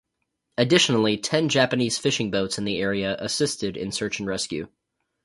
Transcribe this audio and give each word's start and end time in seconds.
Additionally, 0.57 1.15
ten 1.15 1.47
Japanese 1.47 1.99
fishing 1.99 2.31
boats 2.31 2.57
in 2.57 2.65
the 2.65 2.79
area 2.79 3.15
assisted 3.19 3.77
in 3.77 3.91
search 3.91 4.17
and 4.17 4.27
rescue. 4.27 4.67